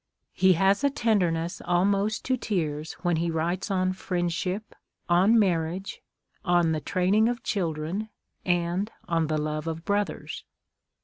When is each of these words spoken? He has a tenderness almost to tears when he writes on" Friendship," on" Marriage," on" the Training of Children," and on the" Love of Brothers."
He 0.33 0.53
has 0.53 0.83
a 0.83 0.89
tenderness 0.89 1.61
almost 1.63 2.25
to 2.25 2.35
tears 2.35 2.93
when 3.03 3.17
he 3.17 3.29
writes 3.29 3.69
on" 3.69 3.93
Friendship," 3.93 4.73
on" 5.07 5.37
Marriage," 5.39 6.01
on" 6.43 6.71
the 6.71 6.81
Training 6.81 7.29
of 7.29 7.43
Children," 7.43 8.09
and 8.43 8.89
on 9.07 9.27
the" 9.27 9.37
Love 9.37 9.67
of 9.67 9.85
Brothers." 9.85 10.43